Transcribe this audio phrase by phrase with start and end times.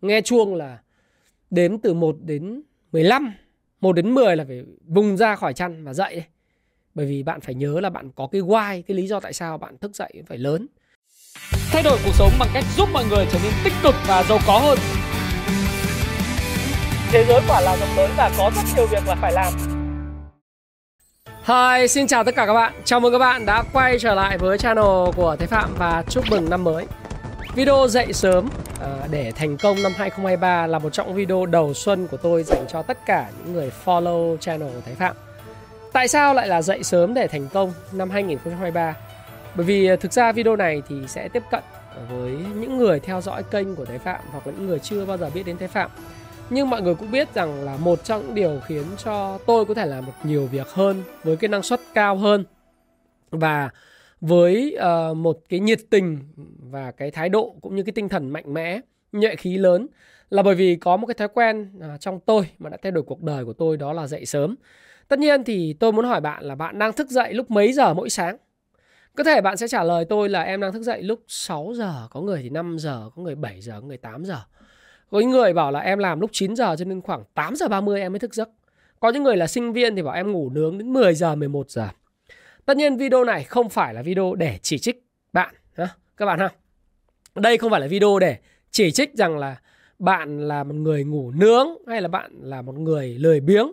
[0.00, 0.78] nghe chuông là
[1.50, 2.62] đếm từ 1 đến
[2.92, 3.34] 15
[3.80, 6.22] 1 đến 10 là phải vùng ra khỏi chăn và dậy
[6.94, 9.58] bởi vì bạn phải nhớ là bạn có cái why cái lý do tại sao
[9.58, 10.66] bạn thức dậy phải lớn
[11.70, 14.38] thay đổi cuộc sống bằng cách giúp mọi người trở nên tích cực và giàu
[14.46, 14.78] có hơn
[17.12, 19.52] thế giới quả là rộng lớn và có rất nhiều việc là phải làm
[21.46, 22.72] Hi, xin chào tất cả các bạn.
[22.84, 24.84] Chào mừng các bạn đã quay trở lại với channel
[25.16, 26.86] của Thế Phạm và chúc mừng năm mới.
[27.56, 28.48] Video dậy sớm
[28.80, 32.64] ờ, để thành công năm 2023 là một trong video đầu xuân của tôi dành
[32.68, 35.16] cho tất cả những người follow channel của Thái Phạm.
[35.92, 38.96] Tại sao lại là dậy sớm để thành công năm 2023?
[39.54, 41.62] Bởi vì ờ, thực ra video này thì sẽ tiếp cận
[42.08, 45.16] với những người theo dõi kênh của Thái Phạm hoặc là những người chưa bao
[45.16, 45.90] giờ biết đến Thái Phạm.
[46.50, 49.74] Nhưng mọi người cũng biết rằng là một trong những điều khiến cho tôi có
[49.74, 52.44] thể làm được nhiều việc hơn, với cái năng suất cao hơn
[53.30, 53.70] và
[54.20, 54.78] với
[55.10, 56.18] uh, một cái nhiệt tình
[56.70, 58.80] và cái thái độ cũng như cái tinh thần mạnh mẽ
[59.12, 59.86] nhuệ khí lớn
[60.30, 63.02] là bởi vì có một cái thói quen uh, trong tôi mà đã thay đổi
[63.02, 64.54] cuộc đời của tôi đó là dậy sớm
[65.08, 67.94] tất nhiên thì tôi muốn hỏi bạn là bạn đang thức dậy lúc mấy giờ
[67.94, 68.36] mỗi sáng
[69.16, 72.08] có thể bạn sẽ trả lời tôi là em đang thức dậy lúc 6 giờ,
[72.10, 74.38] có người thì 5 giờ, có người 7 giờ, có người 8 giờ.
[75.10, 77.68] Có những người bảo là em làm lúc 9 giờ cho nên khoảng 8 giờ
[77.68, 78.48] 30 em mới thức giấc.
[79.00, 81.70] Có những người là sinh viên thì bảo em ngủ nướng đến 10 giờ, 11
[81.70, 81.88] giờ.
[82.66, 85.54] Tất nhiên video này không phải là video để chỉ trích bạn
[86.16, 86.50] các bạn ha.
[87.34, 88.36] Đây không phải là video để
[88.70, 89.56] chỉ trích rằng là
[89.98, 93.72] bạn là một người ngủ nướng hay là bạn là một người lười biếng.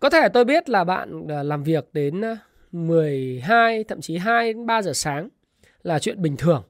[0.00, 2.38] Có thể tôi biết là bạn à, làm việc đến à,
[2.72, 5.28] 12 thậm chí 2 đến 3 giờ sáng
[5.82, 6.62] là chuyện bình thường.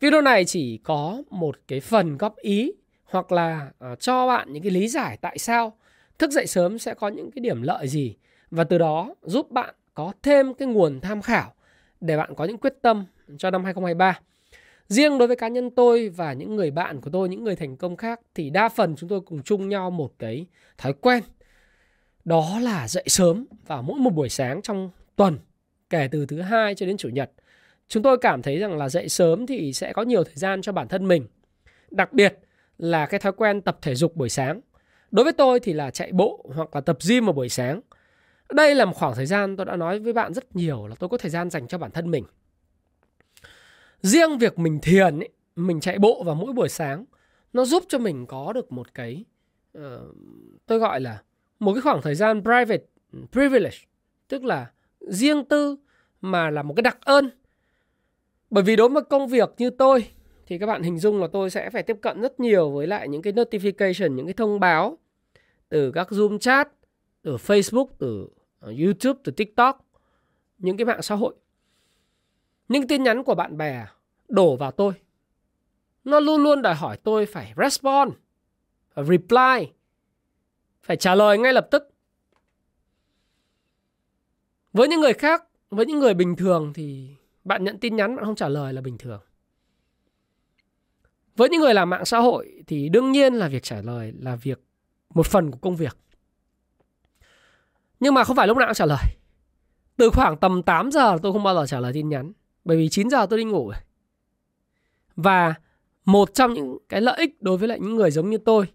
[0.00, 2.72] Video này chỉ có một cái phần góp ý
[3.04, 5.76] hoặc là à, cho bạn những cái lý giải tại sao
[6.18, 8.16] thức dậy sớm sẽ có những cái điểm lợi gì
[8.50, 11.54] và từ đó giúp bạn có thêm cái nguồn tham khảo
[12.00, 13.04] để bạn có những quyết tâm
[13.38, 14.20] cho năm 2023.
[14.88, 17.76] Riêng đối với cá nhân tôi và những người bạn của tôi, những người thành
[17.76, 20.46] công khác thì đa phần chúng tôi cùng chung nhau một cái
[20.78, 21.22] thói quen.
[22.24, 25.38] Đó là dậy sớm vào mỗi một buổi sáng trong tuần,
[25.90, 27.30] kể từ thứ hai cho đến chủ nhật.
[27.88, 30.72] Chúng tôi cảm thấy rằng là dậy sớm thì sẽ có nhiều thời gian cho
[30.72, 31.26] bản thân mình.
[31.90, 32.38] Đặc biệt
[32.78, 34.60] là cái thói quen tập thể dục buổi sáng.
[35.10, 37.80] Đối với tôi thì là chạy bộ hoặc là tập gym vào buổi sáng.
[38.52, 41.08] Đây là một khoảng thời gian tôi đã nói với bạn rất nhiều là tôi
[41.08, 42.24] có thời gian dành cho bản thân mình.
[44.02, 47.04] Riêng việc mình thiền, ấy, mình chạy bộ vào mỗi buổi sáng,
[47.52, 49.24] nó giúp cho mình có được một cái,
[49.78, 49.82] uh,
[50.66, 51.22] tôi gọi là
[51.58, 52.84] một cái khoảng thời gian private
[53.32, 53.76] privilege,
[54.28, 55.76] tức là riêng tư
[56.20, 57.30] mà là một cái đặc ơn.
[58.50, 60.04] Bởi vì đối với công việc như tôi
[60.46, 63.08] thì các bạn hình dung là tôi sẽ phải tiếp cận rất nhiều với lại
[63.08, 64.98] những cái notification, những cái thông báo
[65.68, 66.68] từ các Zoom chat,
[67.22, 68.28] từ Facebook, từ
[68.60, 69.86] Ờ, YouTube, từ TikTok,
[70.58, 71.34] những cái mạng xã hội.
[72.68, 73.86] Những tin nhắn của bạn bè
[74.28, 74.92] đổ vào tôi.
[76.04, 78.12] Nó luôn luôn đòi hỏi tôi phải respond,
[78.90, 79.72] phải reply,
[80.82, 81.90] phải trả lời ngay lập tức.
[84.72, 88.24] Với những người khác, với những người bình thường thì bạn nhận tin nhắn bạn
[88.24, 89.20] không trả lời là bình thường.
[91.36, 94.36] Với những người làm mạng xã hội thì đương nhiên là việc trả lời là
[94.36, 94.60] việc
[95.14, 95.96] một phần của công việc.
[98.00, 99.04] Nhưng mà không phải lúc nào cũng trả lời.
[99.96, 102.32] Từ khoảng tầm 8 giờ tôi không bao giờ trả lời tin nhắn.
[102.64, 103.80] Bởi vì 9 giờ tôi đi ngủ rồi.
[105.16, 105.54] Và
[106.04, 108.66] một trong những cái lợi ích đối với lại những người giống như tôi,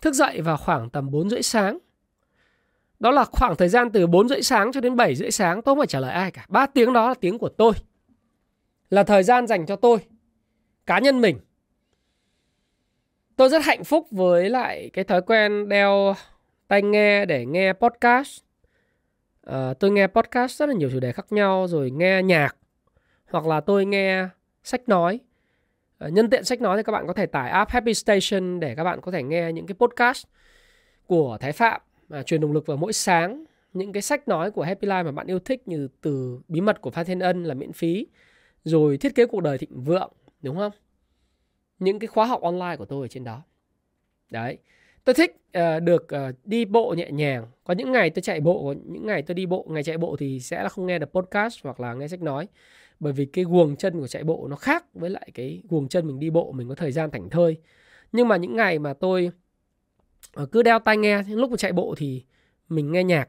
[0.00, 1.78] thức dậy vào khoảng tầm 4 rưỡi sáng.
[3.00, 5.72] Đó là khoảng thời gian từ 4 rưỡi sáng cho đến 7 rưỡi sáng, tôi
[5.72, 6.46] không phải trả lời ai cả.
[6.48, 7.72] 3 tiếng đó là tiếng của tôi.
[8.90, 9.98] Là thời gian dành cho tôi.
[10.86, 11.38] Cá nhân mình.
[13.36, 16.14] Tôi rất hạnh phúc với lại cái thói quen đeo
[16.68, 18.45] tai nghe để nghe podcast
[19.50, 22.56] uh, tôi nghe podcast rất là nhiều chủ đề khác nhau rồi nghe nhạc
[23.30, 24.28] hoặc là tôi nghe
[24.64, 25.20] sách nói.
[26.04, 28.74] Uh, nhân tiện sách nói thì các bạn có thể tải app Happy Station để
[28.74, 30.26] các bạn có thể nghe những cái podcast
[31.06, 31.80] của Thái Phạm
[32.18, 33.44] uh, truyền động lực vào mỗi sáng.
[33.72, 36.80] Những cái sách nói của Happy Life mà bạn yêu thích như từ bí mật
[36.80, 38.06] của Phan Thiên Ân là miễn phí.
[38.64, 40.12] Rồi thiết kế cuộc đời thịnh vượng
[40.42, 40.72] đúng không?
[41.78, 43.42] Những cái khóa học online của tôi ở trên đó.
[44.30, 44.58] Đấy
[45.06, 47.46] tôi thích uh, được uh, đi bộ nhẹ nhàng.
[47.64, 49.66] Có những ngày tôi chạy bộ có những ngày tôi đi bộ.
[49.70, 52.48] Ngày chạy bộ thì sẽ là không nghe được podcast hoặc là nghe sách nói.
[53.00, 56.06] Bởi vì cái guồng chân của chạy bộ nó khác với lại cái guồng chân
[56.06, 57.56] mình đi bộ mình có thời gian thảnh thơi.
[58.12, 59.30] Nhưng mà những ngày mà tôi
[60.42, 62.24] uh, cứ đeo tai nghe lúc mà chạy bộ thì
[62.68, 63.28] mình nghe nhạc.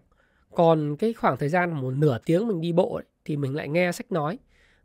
[0.51, 3.69] Còn cái khoảng thời gian một nửa tiếng mình đi bộ ấy, thì mình lại
[3.69, 4.39] nghe sách nói.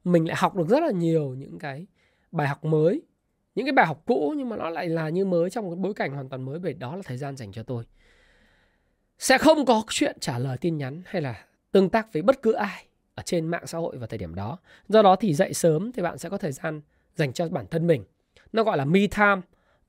[0.04, 1.86] Mình lại học được rất là nhiều những cái
[2.32, 3.02] bài học mới
[3.54, 5.94] những cái bài học cũ nhưng mà nó lại là như mới trong cái bối
[5.94, 7.84] cảnh hoàn toàn mới bởi đó là thời gian dành cho tôi.
[9.18, 12.52] Sẽ không có chuyện trả lời tin nhắn hay là tương tác với bất cứ
[12.52, 14.58] ai ở trên mạng xã hội vào thời điểm đó.
[14.88, 16.80] Do đó thì dậy sớm thì bạn sẽ có thời gian
[17.14, 18.04] dành cho bản thân mình.
[18.52, 19.40] Nó gọi là me time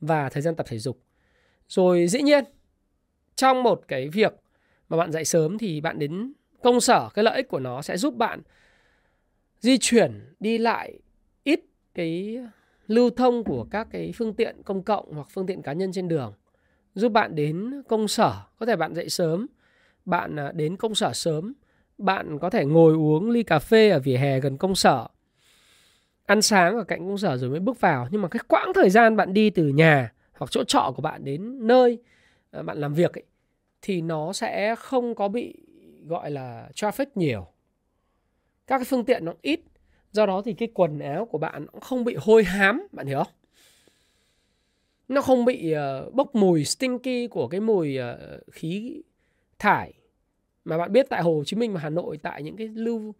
[0.01, 0.99] và thời gian tập thể dục.
[1.67, 2.43] Rồi dĩ nhiên,
[3.35, 4.33] trong một cái việc
[4.89, 6.33] mà bạn dậy sớm thì bạn đến
[6.63, 8.41] công sở, cái lợi ích của nó sẽ giúp bạn
[9.59, 10.99] di chuyển đi lại
[11.43, 11.59] ít
[11.93, 12.39] cái
[12.93, 16.07] lưu thông của các cái phương tiện công cộng hoặc phương tiện cá nhân trên
[16.07, 16.33] đường
[16.95, 19.47] giúp bạn đến công sở có thể bạn dậy sớm
[20.05, 21.53] bạn à, đến công sở sớm
[21.97, 25.07] bạn có thể ngồi uống ly cà phê ở vỉa hè gần công sở
[26.25, 28.07] ăn sáng ở cạnh công sở rồi mới bước vào.
[28.11, 31.23] Nhưng mà cái quãng thời gian bạn đi từ nhà hoặc chỗ trọ của bạn
[31.23, 31.99] đến nơi
[32.51, 33.23] à, bạn làm việc ấy,
[33.81, 35.55] thì nó sẽ không có bị
[36.07, 37.47] gọi là traffic nhiều.
[38.67, 39.59] Các cái phương tiện nó ít
[40.13, 43.17] do đó thì cái quần áo của bạn cũng không bị hôi hám bạn hiểu
[43.17, 43.33] không
[45.07, 49.01] nó không bị uh, bốc mùi stinky của cái mùi uh, khí
[49.59, 49.93] thải
[50.65, 53.13] mà bạn biết tại Hồ Chí Minh và Hà Nội tại những cái lưu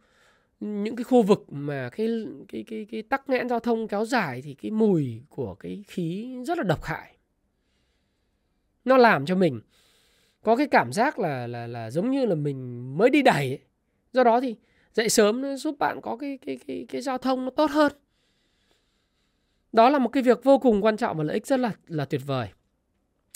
[0.59, 2.07] những cái khu vực mà cái
[2.47, 6.37] cái cái cái tắc nghẽn giao thông kéo dài thì cái mùi của cái khí
[6.47, 7.17] rất là độc hại
[8.85, 9.61] nó làm cho mình
[10.41, 13.59] có cái cảm giác là là là giống như là mình mới đi đẩy ấy.
[14.13, 14.55] do đó thì
[14.93, 17.91] dậy sớm nó giúp bạn có cái cái cái cái giao thông nó tốt hơn.
[19.71, 22.05] Đó là một cái việc vô cùng quan trọng và lợi ích rất là là
[22.05, 22.47] tuyệt vời.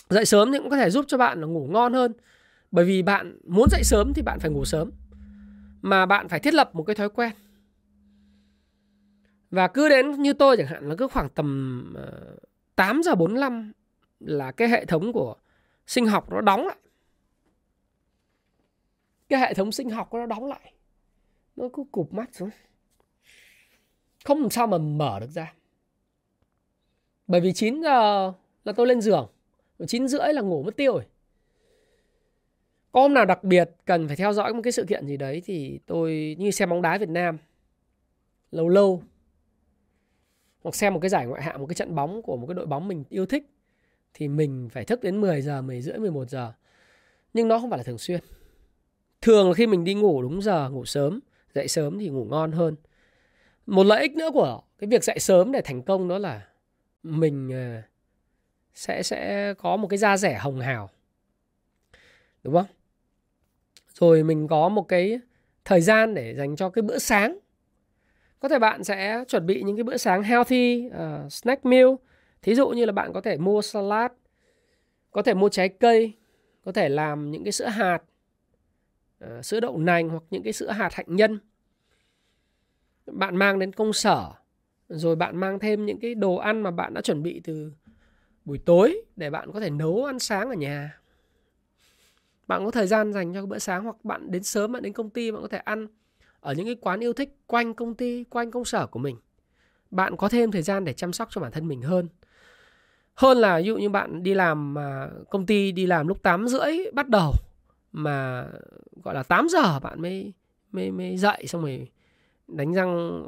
[0.10, 2.14] Dậy sớm thì cũng có thể giúp cho bạn là ngủ ngon hơn.
[2.72, 4.92] Bởi vì bạn muốn dậy sớm thì bạn phải ngủ sớm.
[5.82, 7.32] Mà bạn phải thiết lập một cái thói quen.
[9.52, 12.36] Và cứ đến như tôi chẳng hạn là cứ khoảng tầm ờ,
[12.76, 13.72] 8 giờ 45
[14.20, 15.36] là cái hệ thống của
[15.88, 16.78] sinh học nó đóng lại.
[19.30, 20.74] Cái hệ thống sinh học nó đóng lại
[21.58, 22.50] nó cứ cụp mắt xuống
[24.26, 25.54] không làm sao mà mở được ra
[27.28, 28.34] bởi vì 9 giờ
[28.64, 29.30] là tôi lên giường
[29.88, 31.04] 9 rưỡi là ngủ mất tiêu rồi
[32.92, 35.42] có hôm nào đặc biệt cần phải theo dõi một cái sự kiện gì đấy
[35.46, 37.38] thì tôi như xem bóng đá Việt Nam
[38.52, 39.04] lâu lâu
[40.64, 42.66] hoặc xem một cái giải ngoại hạng một cái trận bóng của một cái đội
[42.66, 43.50] bóng mình yêu thích
[44.14, 46.54] thì mình phải thức đến 10 giờ, 10 rưỡi, 11 giờ.
[47.34, 48.20] Nhưng nó không phải là thường xuyên.
[49.22, 51.20] Thường là khi mình đi ngủ đúng giờ, ngủ sớm,
[51.58, 52.76] dậy sớm thì ngủ ngon hơn.
[53.66, 56.48] Một lợi ích nữa của cái việc dậy sớm để thành công đó là
[57.04, 57.82] mình ờ,
[58.74, 60.90] sẽ sẽ có một cái da rẻ hồng hào.
[62.44, 62.68] Đúng không?
[63.94, 65.20] Rồi mình có một cái
[65.66, 67.40] thời gian để dành cho cái bữa sáng.
[68.40, 71.88] Có thể bạn sẽ chuẩn bị những cái bữa sáng healthy, uh, snack meal
[72.42, 74.12] thí dụ như là bạn có thể mua salad
[75.12, 76.14] có thể mua trái cây
[76.66, 78.00] có thể làm những cái sữa hạt
[79.26, 81.40] uh, sữa đậu nành hoặc những cái sữa hạt hạnh nhân.
[83.06, 84.32] Bạn mang đến công sở
[84.90, 87.72] rồi bạn mang thêm những cái đồ ăn mà bạn đã chuẩn bị từ
[88.46, 91.00] buổi tối để bạn có thể nấu ăn sáng ở nhà.
[92.48, 95.10] Bạn có thời gian dành cho bữa sáng hoặc bạn đến sớm bạn đến công
[95.10, 95.88] ty bạn có thể ăn
[96.40, 99.18] ở những cái quán yêu thích quanh công ty quanh công sở của mình.
[99.92, 102.08] Bạn có thêm thời gian để chăm sóc cho bản thân mình hơn.
[103.14, 106.48] Hơn là ví dụ như bạn đi làm mà công ty đi làm lúc 8
[106.48, 107.34] rưỡi bắt đầu
[107.92, 108.48] mà
[109.04, 110.34] gọi là 8 giờ bạn mới
[110.72, 111.92] mới mới dậy xong rồi
[112.48, 113.24] đánh răng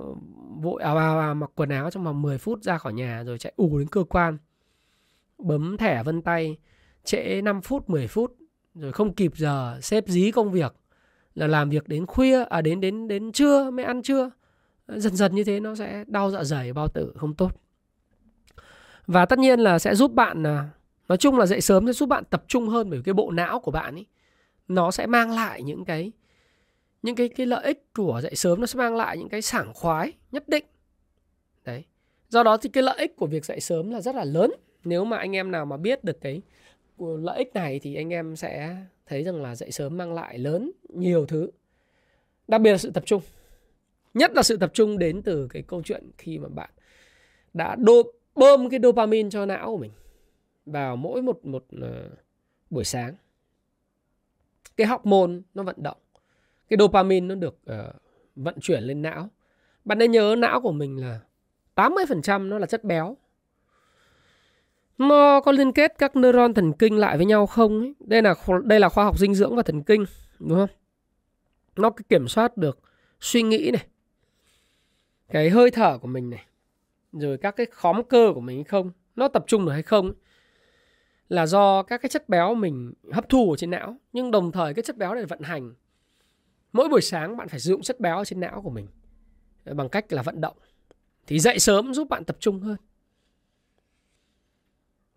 [0.61, 3.23] vội à, ào ào, ào mặc quần áo trong vòng 10 phút ra khỏi nhà
[3.23, 4.37] rồi chạy ù đến cơ quan.
[5.37, 6.57] Bấm thẻ vân tay
[7.03, 8.35] trễ 5 phút 10 phút
[8.75, 10.75] rồi không kịp giờ xếp dí công việc.
[11.35, 14.29] Là làm việc đến khuya à đến đến đến trưa mới ăn trưa.
[14.87, 17.51] Dần dần như thế nó sẽ đau dạ dày bao tử không tốt.
[19.07, 20.69] Và tất nhiên là sẽ giúp bạn à,
[21.07, 23.59] nói chung là dậy sớm sẽ giúp bạn tập trung hơn bởi cái bộ não
[23.59, 24.05] của bạn ấy
[24.69, 26.11] nó sẽ mang lại những cái
[27.01, 29.73] những cái cái lợi ích của dậy sớm nó sẽ mang lại những cái sảng
[29.73, 30.65] khoái nhất định.
[31.65, 31.83] Đấy.
[32.29, 34.51] Do đó thì cái lợi ích của việc dậy sớm là rất là lớn.
[34.83, 36.41] Nếu mà anh em nào mà biết được cái
[36.97, 40.71] lợi ích này thì anh em sẽ thấy rằng là dậy sớm mang lại lớn
[40.89, 41.51] nhiều thứ.
[42.47, 43.21] Đặc biệt là sự tập trung.
[44.13, 46.69] Nhất là sự tập trung đến từ cái câu chuyện khi mà bạn
[47.53, 48.01] đã đô
[48.35, 49.91] bơm cái dopamine cho não của mình
[50.65, 52.11] vào mỗi một một uh,
[52.69, 53.15] buổi sáng
[54.79, 55.97] cái hormone nó vận động.
[56.69, 57.95] Cái dopamine nó được uh,
[58.35, 59.29] vận chuyển lên não.
[59.85, 61.19] Bạn nên nhớ não của mình là
[61.75, 63.17] 80% nó là chất béo.
[64.97, 67.95] Nó có liên kết các neuron thần kinh lại với nhau không ấy?
[67.99, 70.05] đây là đây là khoa học dinh dưỡng và thần kinh
[70.39, 70.69] đúng không?
[71.75, 72.79] Nó kiểm soát được
[73.19, 73.85] suy nghĩ này
[75.29, 76.45] cái hơi thở của mình này
[77.11, 80.13] rồi các cái khóm cơ của mình hay không nó tập trung được hay không
[81.29, 84.73] là do các cái chất béo mình hấp thu ở trên não nhưng đồng thời
[84.73, 85.73] cái chất béo này vận hành.
[86.73, 88.87] Mỗi buổi sáng bạn phải sử dụng chất béo ở trên não của mình
[89.65, 90.57] ờ, bằng cách là vận động.
[91.27, 92.77] Thì dậy sớm giúp bạn tập trung hơn.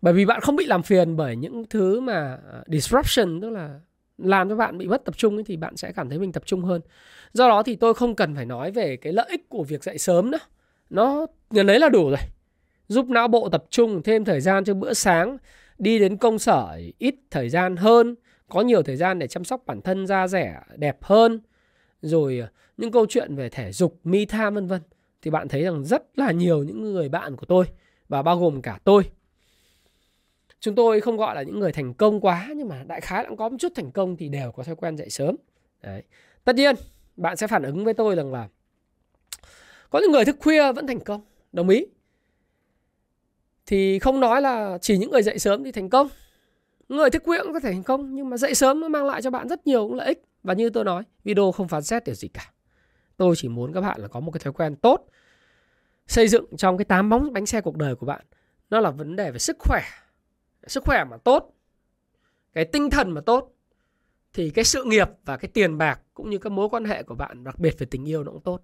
[0.01, 3.79] Bởi vì bạn không bị làm phiền bởi những thứ mà ờ, disruption tức là
[4.17, 6.43] làm cho bạn bị mất tập trung ấy, thì bạn sẽ cảm thấy mình tập
[6.45, 6.81] trung hơn.
[7.33, 9.97] Do đó thì tôi không cần phải nói về cái lợi ích của việc dậy
[9.97, 10.37] sớm nữa.
[10.89, 12.19] Nó gần đấy là đủ rồi.
[12.87, 15.37] Giúp não bộ tập trung thêm thời gian cho bữa sáng,
[15.83, 18.15] đi đến công sở ít thời gian hơn,
[18.49, 21.39] có nhiều thời gian để chăm sóc bản thân da rẻ đẹp hơn,
[22.01, 22.47] rồi ờ,
[22.77, 24.81] những câu chuyện về thể dục, mi tham vân vân.
[25.21, 27.65] Thì bạn thấy rằng rất là nhiều những người bạn của tôi
[28.09, 29.03] và bao gồm cả tôi.
[30.59, 33.37] Chúng tôi không gọi là những người thành công quá nhưng mà đại khái cũng
[33.37, 35.35] có một chút thành công thì đều có thói quen dậy sớm.
[35.81, 36.03] Đấy.
[36.43, 36.75] tất nhiên
[37.15, 38.47] bạn sẽ phản ứng với tôi rằng là
[39.89, 41.21] có những người thức khuya vẫn thành công
[41.51, 41.85] đồng ý
[43.65, 46.07] thì không nói là chỉ những người dậy sớm thì thành công.
[46.89, 49.21] Người thức khuya cũng có thể thành công, nhưng mà dậy sớm nó mang lại
[49.21, 50.23] cho bạn rất nhiều lợi ích.
[50.43, 52.51] Và như tôi nói, video không phán xét điều gì cả.
[53.17, 55.05] Tôi chỉ muốn các bạn là có một cái thói quen tốt,
[56.07, 58.21] xây dựng trong cái tám bóng bánh xe cuộc đời của bạn.
[58.69, 59.81] Nó là vấn đề về sức khỏe.
[60.67, 61.53] Sức khỏe mà tốt,
[62.53, 63.53] cái tinh thần mà tốt,
[64.33, 67.15] thì cái sự nghiệp và cái tiền bạc cũng như các mối quan hệ của
[67.15, 68.61] bạn, đặc biệt về tình yêu nó cũng tốt.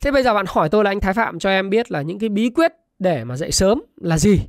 [0.00, 2.18] Thế bây giờ bạn hỏi tôi là anh Thái Phạm cho em biết là những
[2.18, 4.40] cái bí quyết để mà dậy sớm là gì?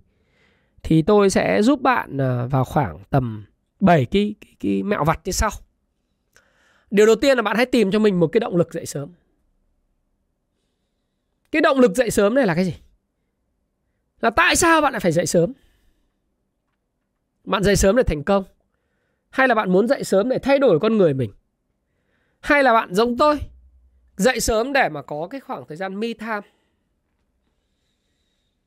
[0.83, 3.45] Thì tôi sẽ giúp bạn à, vào khoảng tầm
[3.79, 5.49] 7 cái, cái, cái mẹo vặt như sau.
[6.91, 9.09] Điều đầu tiên là bạn hãy tìm cho mình một cái động lực dậy sớm.
[11.51, 12.75] Cái động lực dậy sớm này là cái gì?
[14.21, 15.53] Là tại sao bạn lại phải dậy sớm?
[17.43, 18.43] Bạn dậy sớm để thành công?
[19.29, 21.31] Hay là bạn muốn dậy sớm để thay đổi con người mình?
[22.39, 23.39] Hay là bạn giống tôi
[24.17, 26.41] dậy sớm để mà có cái khoảng thời gian me time?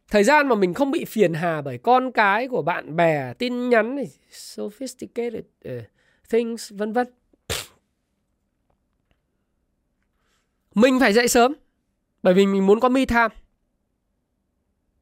[0.09, 3.69] Thời gian mà mình không bị phiền hà bởi con cái của bạn bè tin
[3.69, 5.73] nhắn này sophisticated uh,
[6.29, 7.07] things vân vân.
[10.75, 11.55] Mình phải dậy sớm
[12.23, 13.29] bởi vì mình muốn có me time.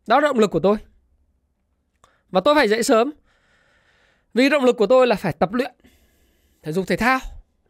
[0.06, 0.76] Đó là động lực của tôi.
[2.30, 3.12] Và tôi phải dậy sớm
[4.34, 5.74] vì động lực của tôi là phải tập luyện
[6.62, 7.18] thể dục thể thao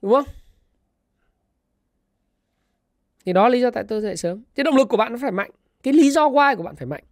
[0.02, 0.24] đúng không?
[3.24, 4.42] Thì đó là lý do tại tôi dậy sớm.
[4.54, 5.50] Cái động lực của bạn nó phải mạnh.
[5.82, 7.04] Cái lý do why của bạn phải mạnh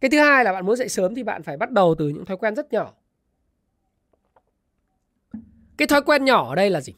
[0.00, 2.24] cái thứ hai là bạn muốn dậy sớm thì bạn phải bắt đầu từ những
[2.24, 2.92] thói quen rất nhỏ
[5.76, 6.94] cái thói quen nhỏ ở đây là gì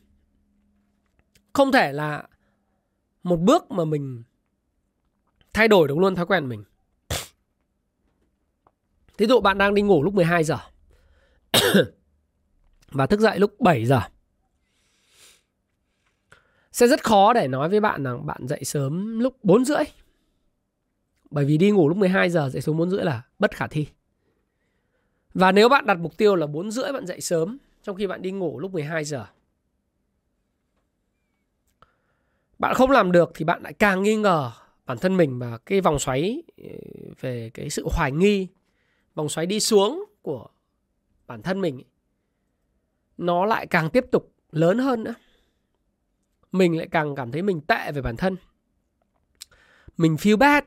[1.52, 2.28] không thể là
[3.22, 4.22] một bước mà mình
[5.52, 6.64] thay đổi được luôn thói quen mình
[9.18, 10.58] Thí dụ bạn đang đi ngủ lúc 12 giờ
[12.88, 14.00] và thức dậy lúc 7 giờ.
[16.72, 19.84] Sẽ rất khó để nói với bạn rằng bạn dậy sớm lúc 4 rưỡi.
[21.30, 23.86] Bởi vì đi ngủ lúc 12 giờ dậy xuống 4 rưỡi là bất khả thi.
[25.34, 28.22] Và nếu bạn đặt mục tiêu là 4 rưỡi bạn dậy sớm trong khi bạn
[28.22, 29.26] đi ngủ lúc 12 giờ.
[32.58, 34.52] Bạn không làm được thì bạn lại càng nghi ngờ
[34.86, 36.68] bản thân mình và cái vòng xoáy ừ,
[37.20, 38.48] về cái sự hoài nghi,
[39.14, 40.46] vòng xoáy đi xuống của
[41.26, 41.82] bản thân mình
[43.18, 45.14] nó lại càng tiếp tục lớn hơn nữa
[46.52, 48.36] mình lại càng cảm thấy mình tệ về bản thân
[49.96, 50.64] mình feel bad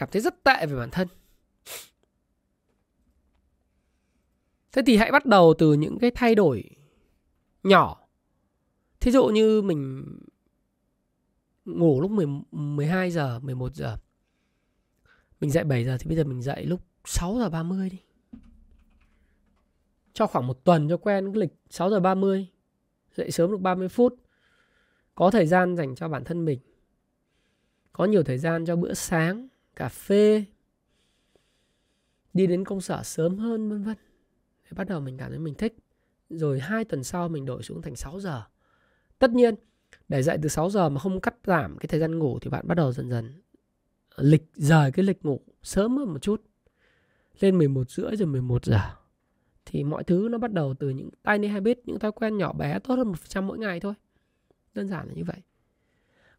[0.00, 1.08] cảm thấy rất tệ về bản thân.
[4.72, 6.64] Thế thì hãy bắt đầu từ những cái thay đổi
[7.62, 8.08] nhỏ.
[9.00, 10.04] Thí dụ như mình
[11.64, 13.96] ngủ lúc 10, 12 giờ 11 giờ.
[15.40, 17.98] Mình dậy 7 giờ thì bây giờ mình dậy lúc 6 giờ 30 đi.
[20.12, 22.46] Cho khoảng một tuần cho quen cái lịch 6 giờ 30
[23.14, 24.14] dậy sớm được 30 phút.
[25.14, 26.58] Có thời gian dành cho bản thân mình.
[27.92, 30.44] Có nhiều thời gian cho bữa sáng cà phê,
[32.32, 33.96] đi đến công sở sớm hơn, vân vân.
[34.64, 35.76] Thì bắt đầu mình cảm thấy mình thích.
[36.30, 38.42] Rồi hai tuần sau mình đổi xuống thành 6 giờ.
[39.18, 39.54] Tất nhiên,
[40.08, 42.68] để dậy từ 6 giờ mà không cắt giảm cái thời gian ngủ thì bạn
[42.68, 43.42] bắt đầu dần dần
[44.16, 46.42] lịch, rời cái lịch ngủ sớm hơn một chút.
[47.40, 48.80] Lên 11 rưỡi rồi 11 giờ.
[49.64, 52.78] Thì mọi thứ nó bắt đầu từ những tiny habit những thói quen nhỏ bé
[52.78, 53.94] tốt hơn một trăm mỗi ngày thôi.
[54.74, 55.36] Đơn giản là như vậy.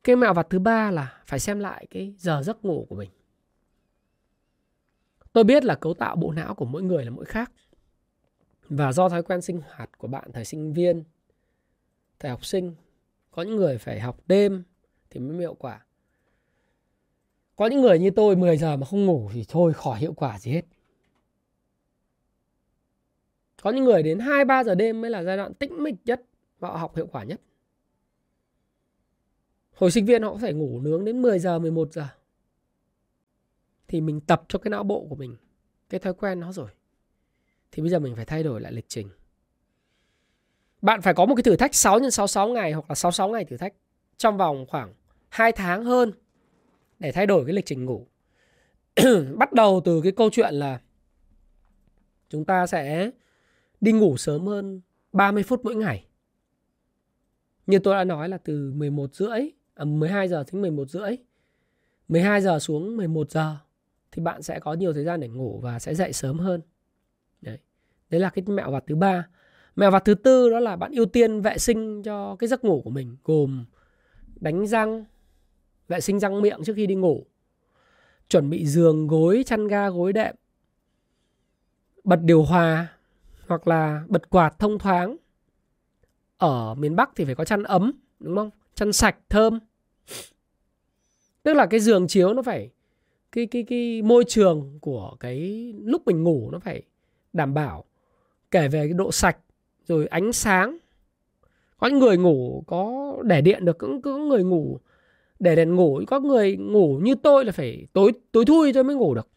[0.04, 3.10] Cái mẹo vặt thứ ba là phải xem lại cái giờ giấc ngủ của mình
[5.34, 7.52] tôi biết là cấu tạo bộ não của mỗi người là mỗi khác
[8.70, 11.04] và do thói quen sinh hoạt của bạn thời sinh viên
[12.20, 12.76] thời học sinh
[13.32, 14.64] có những người phải học đêm
[15.10, 15.86] thì mới hiệu quả
[17.56, 20.40] có những người như tôi 10 giờ mà không ngủ thì thôi khỏi hiệu quả
[20.40, 20.66] gì hết
[23.62, 26.22] có những người đến 2-3 giờ đêm mới là giai đoạn tĩnh mịch nhất
[26.60, 27.42] và họ học hiệu quả nhất.
[29.74, 32.08] Hồi sinh viên họ có thể ngủ nướng đến 10 giờ, 11 giờ.
[33.92, 35.36] Thì mình tập cho cái não bộ của mình
[35.90, 36.70] cái thói quen nó rồi.
[37.72, 39.10] Thì bây giờ mình phải thay đổi lại lịch trình.
[40.82, 43.46] Bạn phải có một cái thử thách 6 x 66 ngày hoặc là 66 ngày
[43.46, 43.74] thử thách
[44.18, 44.94] trong vòng khoảng
[45.30, 46.12] 2 tháng hơn
[47.00, 48.08] để thay đổi cái lịch trình ngủ.
[49.38, 50.82] Bắt đầu từ cái câu chuyện là
[52.30, 53.12] chúng ta sẽ
[53.82, 54.82] đi ngủ sớm hơn
[55.14, 56.06] 30 phút mỗi ngày.
[57.68, 59.40] Như tôi đã nói là từ 11 rưỡi,
[59.74, 61.18] à 12 giờ đến 11 rưỡi.
[62.08, 63.58] 12 giờ xuống 11 giờ
[64.12, 66.62] thì bạn sẽ có nhiều thời gian để ngủ và sẽ dậy sớm hơn.
[67.42, 67.58] Đấy.
[68.10, 69.28] Đấy là cái mẹo vặt thứ ba.
[69.76, 72.82] Mẹo vặt thứ tư đó là bạn ưu tiên vệ sinh cho cái giấc ngủ
[72.84, 73.66] của mình, gồm
[74.36, 75.06] đánh răng,
[75.88, 77.26] vệ sinh răng miệng trước khi đi ngủ,
[78.30, 80.36] chuẩn bị giường, gối, chăn ga, gối đệm,
[82.04, 82.88] bật điều hòa
[83.48, 85.18] hoặc là bật quạt thông thoáng.
[86.38, 88.50] Ở miền Bắc thì phải có chăn ấm, đúng không?
[88.76, 89.60] Chăn sạch, thơm.
[91.44, 92.70] Tức là cái giường chiếu nó phải
[93.32, 96.82] cái cái cái môi trường của cái lúc mình ngủ nó phải
[97.34, 97.86] đảm bảo,
[98.52, 99.38] kể về cái độ sạch,
[99.88, 100.78] rồi ánh sáng.
[101.78, 104.80] Có những người ngủ có để điện được, cũng có người ngủ
[105.40, 106.02] để đèn ngủ.
[106.08, 109.28] Có người ngủ như tôi là phải tối tối thui tôi mới ngủ được.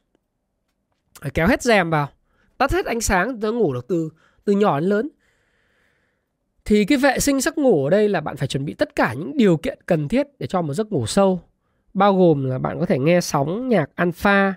[1.20, 2.08] Phải kéo hết rèm vào,
[2.58, 4.10] tắt hết ánh sáng tôi ngủ được từ
[4.44, 5.08] từ nhỏ đến lớn.
[6.64, 9.14] Thì cái vệ sinh giấc ngủ ở đây là bạn phải chuẩn bị tất cả
[9.14, 11.40] những điều kiện cần thiết để cho một giấc ngủ sâu
[11.94, 14.54] bao gồm là bạn có thể nghe sóng nhạc alpha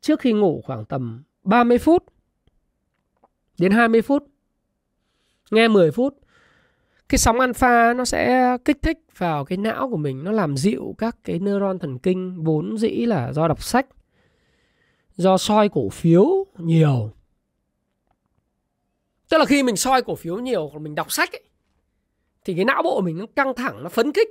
[0.00, 2.04] trước khi ngủ khoảng tầm 30 phút
[3.58, 4.26] đến 20 phút
[5.50, 6.18] nghe 10 phút.
[7.08, 10.94] Cái sóng alpha nó sẽ kích thích vào cái não của mình nó làm dịu
[10.98, 13.86] các cái neuron thần kinh vốn dĩ là do đọc sách
[15.16, 16.26] do soi cổ phiếu
[16.58, 17.10] nhiều.
[19.28, 21.42] Tức là khi mình soi cổ phiếu nhiều hoặc mình đọc sách ấy,
[22.44, 24.28] thì cái não bộ của mình nó căng thẳng nó phấn khích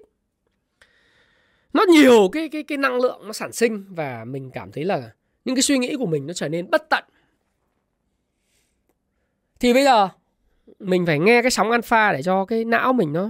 [1.73, 5.11] nó nhiều cái cái cái năng lượng nó sản sinh và mình cảm thấy là
[5.45, 7.03] những cái suy nghĩ của mình nó trở nên bất tận.
[9.59, 10.09] Thì bây giờ
[10.79, 13.29] mình phải nghe cái sóng alpha để cho cái não mình nó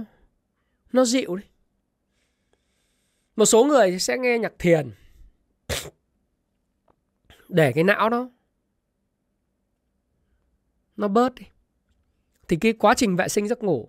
[0.92, 1.44] nó dịu đi.
[3.36, 4.90] Một số người sẽ nghe nhạc thiền
[7.48, 8.28] để cái não nó
[10.96, 11.46] nó bớt đi.
[12.48, 13.88] Thì cái quá trình vệ sinh giấc ngủ,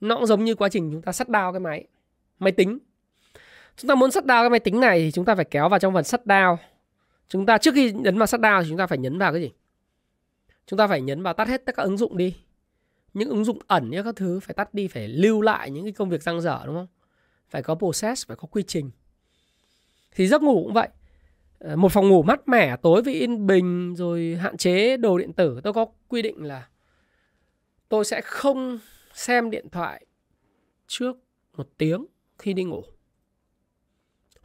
[0.00, 1.86] nó cũng giống như quá trình chúng ta sắt đao cái máy
[2.38, 2.78] máy tính
[3.76, 5.78] chúng ta muốn sắt đao cái máy tính này thì chúng ta phải kéo vào
[5.78, 6.58] trong phần sắt đao.
[7.28, 9.42] Chúng ta, trước khi nhấn vào sắt đao thì chúng ta phải nhấn vào cái
[9.42, 9.50] gì?
[10.66, 12.36] Chúng ta phải nhấn vào tắt hết tất cả ứng dụng đi.
[13.14, 15.92] Những ứng dụng ẩn như các thứ phải tắt đi, phải lưu lại những cái
[15.92, 16.86] công việc răng dở, đúng không?
[17.48, 18.90] Phải có process, phải có quy trình.
[20.14, 20.88] Thì giấc ngủ cũng vậy.
[21.58, 25.32] Ờ, một phòng ngủ mát mẻ, tối với yên bình, rồi hạn chế đồ điện
[25.32, 25.60] tử.
[25.64, 26.68] Tôi có quy định là
[27.88, 28.78] tôi sẽ không
[29.14, 30.06] xem điện thoại
[30.86, 31.16] trước
[31.56, 32.06] một tiếng
[32.38, 32.84] khi đi ngủ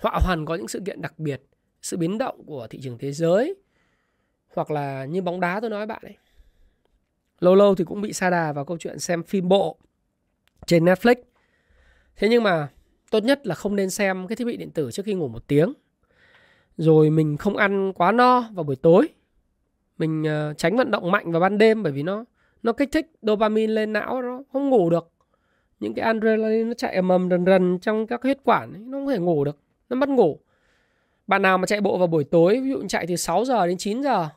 [0.05, 1.41] họa hoàn có những sự kiện đặc biệt
[1.81, 3.55] sự biến động của thị trường thế giới
[4.53, 6.15] hoặc là như bóng đá tôi nói bạn ấy.
[7.39, 9.77] Lâu lâu thì cũng bị sa đà vào câu chuyện xem phim bộ
[10.65, 11.15] trên Netflix.
[12.15, 12.67] Thế nhưng mà
[13.11, 15.47] tốt nhất là không nên xem cái thiết bị điện tử trước khi ngủ một
[15.47, 15.73] tiếng.
[16.77, 19.07] Rồi mình không ăn quá no vào buổi tối.
[19.97, 22.25] Mình ờ, tránh vận động mạnh vào ban đêm bởi vì nó
[22.63, 25.11] nó kích thích dopamine lên não nó không ngủ được.
[25.79, 28.97] Những cái adrenaline nó chạy ầm ầm rần rần trong các huyết quản ấy, nó
[28.97, 29.57] không thể ngủ được
[29.89, 30.39] nó mất ngủ.
[31.27, 33.77] Bạn nào mà chạy bộ vào buổi tối ví dụ chạy từ 6 giờ đến
[33.77, 34.29] 9 giờ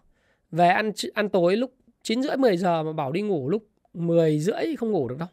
[0.51, 4.41] về ăn ăn tối lúc 9 rưỡi 10 giờ mà bảo đi ngủ lúc 10
[4.41, 5.29] rưỡi không ngủ được đâu.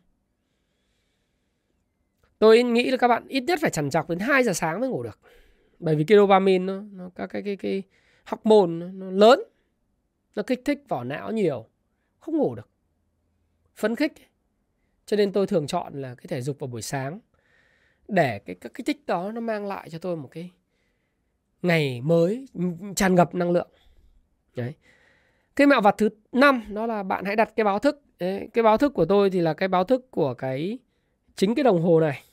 [2.39, 4.89] Tôi nghĩ là các bạn ít nhất phải chằn chọc đến 2 giờ sáng mới
[4.89, 5.19] ngủ được.
[5.79, 7.83] Bởi vì cái dopamine nó, nó các cái cái cái
[8.25, 9.39] hormone nó, nó lớn
[10.35, 11.65] nó kích thích vỏ não nhiều
[12.19, 12.69] không ngủ được.
[13.75, 14.13] Phấn khích.
[15.05, 17.19] Cho nên tôi thường chọn là cái thể dục vào buổi sáng
[18.07, 20.51] để cái các cái thích đó nó mang lại cho tôi một cái
[21.61, 22.47] ngày mới
[22.95, 23.67] tràn ngập năng lượng.
[24.55, 24.73] Đấy.
[25.55, 28.01] Cái mẹo vặt thứ năm đó là bạn hãy đặt cái báo thức.
[28.19, 30.79] Đấy, cái báo thức của tôi thì là cái báo thức của cái
[31.35, 32.23] chính cái đồng hồ này.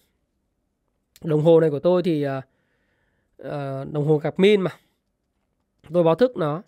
[1.25, 2.45] Đồng hồ này của tôi thì uh,
[3.93, 4.71] đồng hồ cặp min mà.
[5.93, 6.63] Tôi báo thức nó.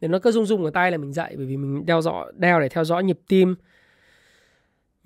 [0.00, 2.32] Thì nó cứ rung rung ở tay là mình dậy bởi vì mình đeo dõi
[2.36, 3.54] đeo để theo dõi nhịp tim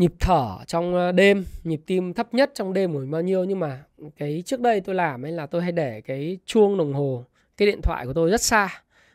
[0.01, 3.45] nhịp thở trong ờ, đêm, nhịp tim thấp nhất trong đêm của mình bao nhiêu.
[3.45, 3.85] Nhưng mà
[4.17, 7.25] cái trước đây tôi làm ấy là tôi hay để cái chuông đồng hồ,
[7.57, 8.69] cái điện thoại của tôi rất xa.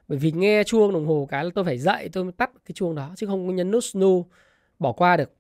[0.08, 2.74] Bởi vì nghe chuông đồng hồ cái là tôi phải dậy, tôi mới tắt cái
[2.74, 4.24] chuông đó, chứ không có nhấn nút snooze
[4.80, 5.32] bỏ qua được.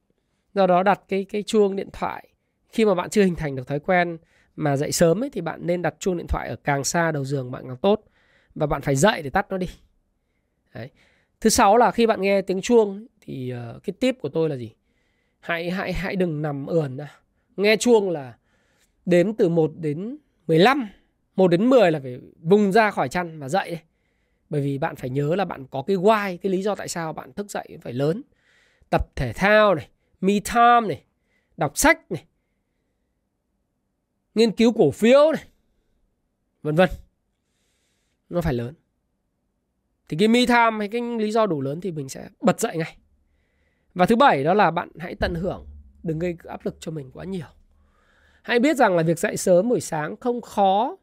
[0.53, 2.27] Do đó đặt cái cái chuông điện thoại.
[2.69, 4.17] Khi mà bạn chưa hình thành được thói quen
[4.55, 7.25] mà dậy sớm ấy, thì bạn nên đặt chuông điện thoại ở càng xa đầu
[7.25, 8.01] giường bạn càng tốt.
[8.55, 9.67] Và bạn phải dậy để tắt nó đi.
[10.73, 10.89] Đấy.
[11.41, 14.55] thứ sáu là khi bạn nghe tiếng chuông thì ờ, cái tip của tôi là
[14.55, 14.71] gì?
[15.45, 16.97] Hãy hãy hãy đừng nằm ườn.
[17.57, 18.37] Nghe chuông là
[19.05, 20.89] đếm từ 1 đến 15,
[21.35, 23.79] 1 đến 10 là phải vùng ra khỏi chăn và dậy.
[24.49, 27.13] Bởi vì bạn phải nhớ là bạn có cái why, cái lý do tại sao
[27.13, 28.21] bạn thức dậy phải lớn.
[28.89, 29.89] Tập thể thao này,
[30.21, 31.03] me time này,
[31.57, 32.25] đọc sách này,
[34.35, 35.43] nghiên cứu cổ phiếu này,
[36.61, 36.89] vân vân.
[38.29, 38.73] Nó phải lớn.
[40.09, 42.77] Thì cái me time hay cái lý do đủ lớn thì mình sẽ bật dậy
[42.77, 42.97] ngay.
[43.95, 45.65] Và thứ bảy đó là bạn hãy tận hưởng,
[46.03, 47.47] đừng gây áp lực cho mình quá nhiều.
[48.41, 50.97] Hãy biết rằng là việc dậy sớm buổi sáng không khó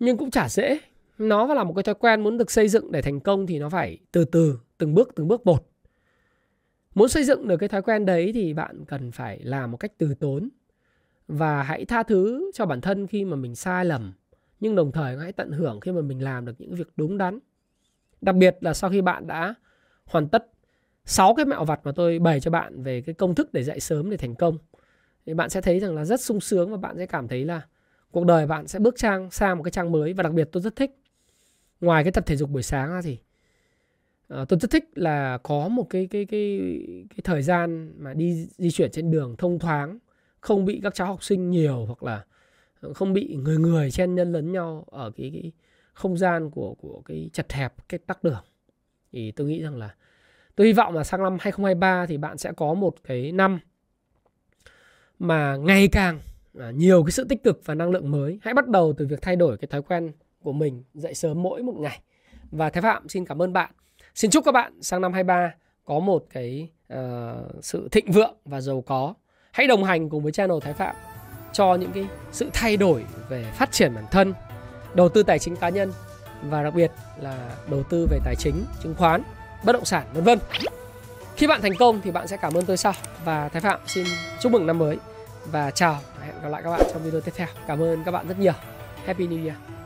[0.00, 0.78] nhưng cũng chả dễ.
[1.18, 3.58] nó và là một cái thói quen muốn được xây dựng để thành công thì
[3.58, 5.68] nó phải từ từ từng bước từng bước một
[6.94, 9.92] muốn xây dựng được cái thói quen đấy thì bạn cần phải làm một cách
[9.98, 10.48] từ tốn
[11.28, 14.12] và hãy tha thứ cho bản thân khi mà mình sai lầm
[14.60, 17.38] nhưng đồng thời hãy tận hưởng khi mà mình làm được những việc đúng đắn
[18.20, 19.54] đặc biệt là sau khi bạn đã
[20.04, 20.46] hoàn tất
[21.08, 23.80] 6 cái mẹo vặt mà tôi bày cho bạn về cái công thức để dạy
[23.80, 24.58] sớm để thành công.
[25.26, 27.62] Thì bạn sẽ thấy rằng là rất sung sướng và bạn sẽ cảm thấy là
[28.10, 30.62] cuộc đời bạn sẽ bước trang sang một cái trang mới và đặc biệt tôi
[30.62, 30.90] rất thích.
[31.80, 33.18] Ngoài cái tập thể dục buổi sáng ra thì
[34.28, 36.60] ờ, tôi rất thích là có một cái cái cái
[37.10, 39.98] cái thời gian mà đi di chuyển trên đường thông thoáng
[40.40, 42.24] không bị các cháu học sinh nhiều hoặc là
[42.80, 45.52] ờ, không bị người người chen nhân lấn nhau ở cái, cái
[45.92, 48.44] không gian của của cái chật hẹp cái tắc đường.
[49.12, 49.94] Thì tôi nghĩ rằng là
[50.58, 53.60] tôi hy vọng là sang năm 2023 thì bạn sẽ có một cái năm
[55.18, 56.20] mà ngày càng
[56.58, 58.38] à, nhiều cái sự tích cực và năng lượng mới.
[58.42, 61.62] Hãy bắt đầu từ việc thay đổi cái thói quen của mình dậy sớm mỗi
[61.62, 62.00] một ngày.
[62.50, 63.70] Và thái phạm xin cảm ơn bạn.
[64.14, 66.98] Xin chúc các bạn sang năm 23 có một cái uh,
[67.62, 69.14] sự thịnh vượng và giàu có.
[69.52, 70.96] Hãy đồng hành cùng với channel thái phạm
[71.52, 74.34] cho những cái sự thay đổi về phát triển bản thân
[74.94, 75.92] đầu tư tài chính cá nhân
[76.42, 76.90] và đặc biệt
[77.20, 79.22] là đầu tư về tài chính chứng khoán
[79.62, 80.38] bất động sản, vân vân.
[81.36, 82.92] Khi bạn thành công thì bạn sẽ cảm ơn tôi sau.
[83.24, 84.06] Và thái phạm, xin
[84.40, 84.98] chúc mừng năm mới
[85.46, 87.48] và chào hẹn gặp lại các bạn trong video tiếp theo.
[87.66, 88.52] Cảm ơn các bạn rất nhiều.
[89.06, 89.77] Happy new year.